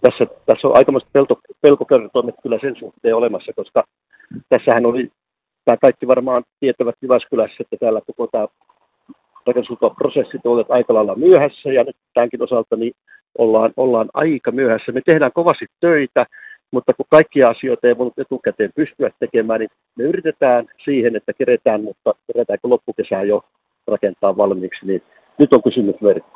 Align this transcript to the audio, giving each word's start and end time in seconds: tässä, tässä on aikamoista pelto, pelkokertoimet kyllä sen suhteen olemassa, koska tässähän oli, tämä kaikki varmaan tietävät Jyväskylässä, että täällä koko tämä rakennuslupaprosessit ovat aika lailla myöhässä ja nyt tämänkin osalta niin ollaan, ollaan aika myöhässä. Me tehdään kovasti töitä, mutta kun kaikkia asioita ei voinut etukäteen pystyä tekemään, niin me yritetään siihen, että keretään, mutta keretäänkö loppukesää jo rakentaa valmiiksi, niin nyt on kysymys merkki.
tässä, 0.00 0.26
tässä 0.46 0.68
on 0.68 0.76
aikamoista 0.76 1.10
pelto, 1.12 1.40
pelkokertoimet 1.60 2.34
kyllä 2.42 2.58
sen 2.60 2.76
suhteen 2.78 3.16
olemassa, 3.16 3.52
koska 3.56 3.84
tässähän 4.48 4.86
oli, 4.86 5.10
tämä 5.64 5.76
kaikki 5.76 6.06
varmaan 6.06 6.44
tietävät 6.60 6.94
Jyväskylässä, 7.02 7.56
että 7.60 7.76
täällä 7.80 8.00
koko 8.06 8.26
tämä 8.26 8.46
rakennuslupaprosessit 9.46 10.46
ovat 10.46 10.70
aika 10.70 10.94
lailla 10.94 11.14
myöhässä 11.14 11.72
ja 11.72 11.84
nyt 11.84 11.96
tämänkin 12.14 12.42
osalta 12.42 12.76
niin 12.76 12.92
ollaan, 13.38 13.72
ollaan 13.76 14.08
aika 14.14 14.50
myöhässä. 14.50 14.92
Me 14.92 15.00
tehdään 15.06 15.32
kovasti 15.32 15.66
töitä, 15.80 16.26
mutta 16.70 16.92
kun 16.94 17.06
kaikkia 17.10 17.48
asioita 17.48 17.88
ei 17.88 17.98
voinut 17.98 18.18
etukäteen 18.18 18.70
pystyä 18.74 19.10
tekemään, 19.20 19.60
niin 19.60 19.70
me 19.96 20.04
yritetään 20.04 20.68
siihen, 20.84 21.16
että 21.16 21.32
keretään, 21.32 21.84
mutta 21.84 22.14
keretäänkö 22.32 22.68
loppukesää 22.68 23.22
jo 23.22 23.42
rakentaa 23.86 24.36
valmiiksi, 24.36 24.86
niin 24.86 25.02
nyt 25.38 25.52
on 25.52 25.62
kysymys 25.62 26.00
merkki. 26.00 26.30